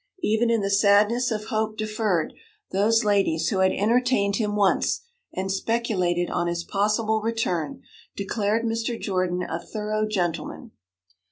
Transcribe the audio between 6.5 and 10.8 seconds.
possible return, declared Mr. Jordan a 'thorough gentleman'.